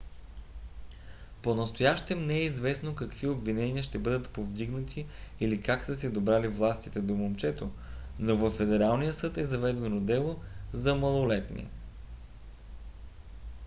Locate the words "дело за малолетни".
10.01-11.69